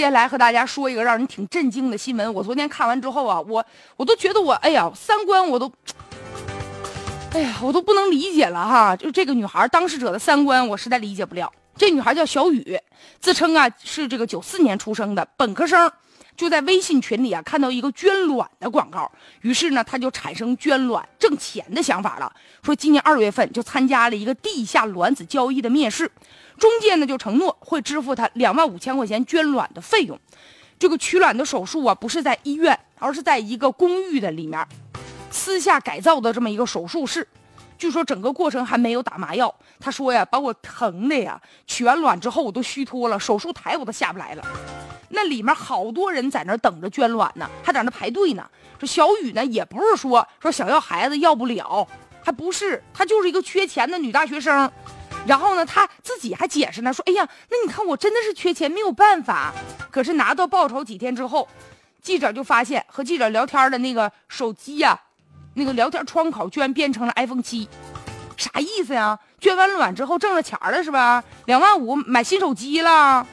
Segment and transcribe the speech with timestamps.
[0.00, 2.32] 接下来和大家说一个让人挺震惊的新闻。
[2.32, 3.62] 我昨天看完之后啊，我
[3.98, 5.70] 我都觉得我哎呀，三观我都，
[7.34, 8.96] 哎呀，我都不能理解了哈。
[8.96, 11.52] 就这个女孩当事者的三观，我实在理解不了。
[11.76, 12.80] 这女孩叫小雨，
[13.20, 15.92] 自称啊是这个九四年出生的本科生。
[16.40, 19.12] 就在微信群里啊，看到一个捐卵的广告，
[19.42, 22.32] 于是呢，他就产生捐卵挣钱的想法了。
[22.62, 26.10] 说今年二月份就参加了一个地下卵子交易的面试，
[26.56, 30.18] 中介呢就承诺会支付他两万五千块钱捐卵的费用。
[30.78, 34.66] 这个取卵的手术啊，不是在医院，而是在一个公寓的里面，
[35.30, 37.28] 私下改造的这么一个手术室。
[37.76, 39.54] 据说整个过程还没有打麻药。
[39.78, 44.42] 他说呀，把我疼的呀，取完卵之后我都虚脱了，手术台我都下不来了。
[45.10, 48.48] 那里面好多人在那等着捐卵呢，还在那排队呢。
[48.78, 51.86] 这小雨呢，也不是说说想要孩子要不了，
[52.24, 54.70] 还不是，她就是一个缺钱的女大学生。
[55.26, 59.52] 然后呢，她自己还解释呢，说：“哎呀，那你看我真的是缺钱，没有办法。”
[59.90, 61.46] 可是拿到报酬几天之后，
[62.00, 64.98] 记者就发现和记者聊天的那个手机呀，
[65.54, 67.68] 那个聊天窗口居然变成了 iPhone 七，
[68.36, 69.18] 啥意思呀？
[69.38, 71.22] 捐完卵之后挣了钱了是吧？
[71.44, 73.26] 两万五买新手机了。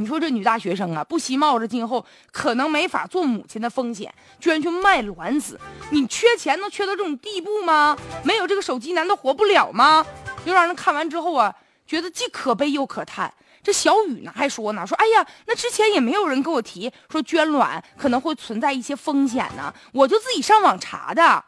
[0.00, 5.60] 你说这女大学生啊，不惜冒着今后可能没法做母亲的风险，居然去卖卵子。
[5.90, 7.94] 你缺钱能缺到这种地步吗？
[8.24, 10.06] 没有这个手机难道活不了吗？
[10.42, 11.54] 就让人看完之后啊，
[11.86, 13.30] 觉得既可悲又可叹。
[13.62, 21.44] 这小雨呢还说呢，说哎呀，那之前也没有人跟我提说捐卵可能会存在一些风险呢，我就自己上网查的。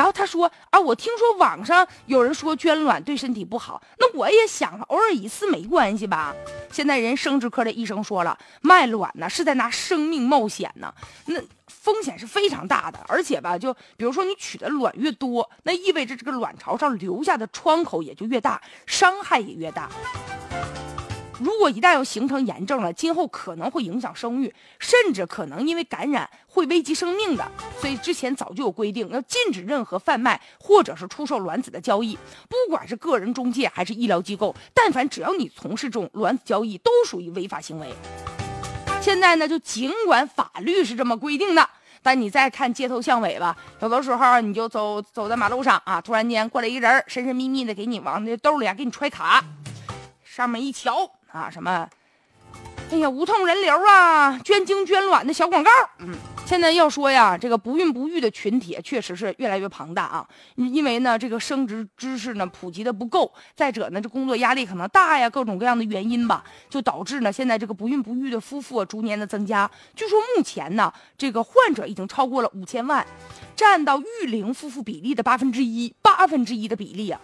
[0.00, 6.34] 然后他说啊，我听说网上有人说捐卵对身体不好，那我也想了，偶尔一次没关系吧。
[6.72, 10.90] 现在人生殖科的医生说了，卖卵呢是在拿生命冒险呢，
[11.26, 12.98] 那风险是非常大的。
[13.08, 19.90] 而且吧，就比如说你取的卵越多，那意味着这个卵巢上留下的窗口也就越大，伤害也越大。
[21.40, 27.50] 如果一旦要形成炎症了，今后可能会影响生育，甚至可能因为感染会危及生命的。
[27.80, 37.90] 所以之前早就有规定，要禁止任何贩卖或者是出售卵子的交易，不管是个人中介还是医疗机构，但凡只要你从事这种卵子交易，都属于违法行为。
[39.00, 41.66] 现在呢，就尽管法律是这么规定的，
[42.02, 49.42] 但你再看街头巷尾吧，有的时候你就走走在马路上啊，突然间过来一人，神神秘秘的给你往那兜里啊给你揣卡，
[50.22, 51.10] 上面一瞧。
[51.32, 51.88] 啊，什么？
[52.90, 55.70] 哎呀，无痛人流啊，捐精捐卵的小广告。
[56.00, 56.12] 嗯，
[56.44, 60.26] 现在要说呀，这个不孕不育的群体确实是越来越庞大啊。
[60.56, 69.70] 因为呢，这个生殖知识呢普及的不够，再者呢，这工作压力可能大呀，各种各样的原因吧，就导致呢，现在这个不孕不育的夫妇逐年的增加。
[69.94, 73.06] 据说目前呢，这个患者已经超过了五千万，
[73.54, 77.20] 占到育龄夫妇比例的八分之一，八分之一的比例啊。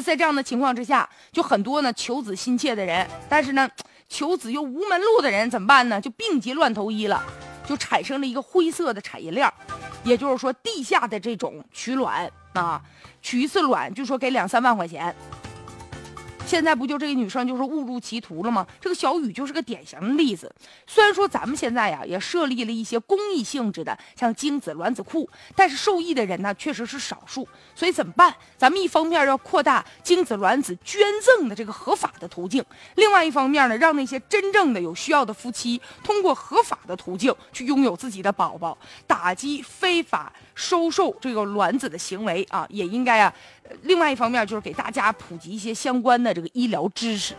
[0.00, 3.68] 在这样的情况之下，就很多呢求子心切的人，但是呢
[4.08, 6.00] 求子又无门路的人怎么办呢？
[6.00, 7.22] 就病急乱投医了，
[7.66, 9.50] 就产生了一个灰色的产业链
[10.02, 12.80] 也就是说地下的这种取卵啊，
[13.20, 15.14] 取一次卵就说给两三万块钱。
[16.50, 18.66] 现在不就这个女生就是误入歧途了吗？
[18.80, 20.52] 这个小雨就是个典型的例子。
[20.84, 27.46] 虽然说咱们现在呀也设立了一些公益性质的，像精子卵子库，但是受益的人呢确实是少数。
[27.76, 28.34] 所以怎么办？
[28.58, 32.64] 咱们一方面要扩大精子卵子捐赠的这个合法的途径，
[32.96, 43.32] 另外一方面呢，让那些真正的有需要的夫妻通过合法的途径去拥有自己的宝宝，打击非法收受这个卵子的行为啊，也应该啊。
[43.82, 47.34] 另外一方面就是给大家普及一些相关的这个医疗知识。